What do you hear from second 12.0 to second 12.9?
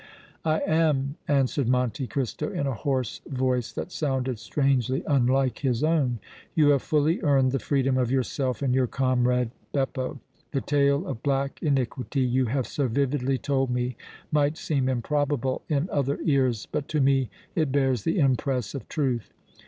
you have so